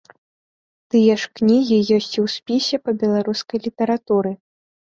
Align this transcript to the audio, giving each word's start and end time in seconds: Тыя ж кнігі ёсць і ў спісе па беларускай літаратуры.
Тыя 0.93 1.17
ж 1.23 1.29
кнігі 1.41 1.77
ёсць 1.97 2.09
і 2.09 2.19
ў 2.25 2.35
спісе 2.37 2.75
па 2.85 2.91
беларускай 3.07 3.65
літаратуры. 3.69 4.31